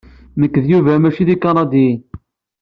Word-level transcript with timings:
Nekk 0.39 0.55
d 0.63 0.65
Yuba 0.71 0.93
mačči 1.01 1.23
d 1.27 1.29
Ikanidiyen. 1.33 2.01